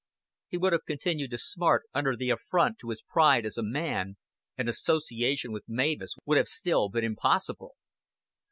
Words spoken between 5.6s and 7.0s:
Mavis would have still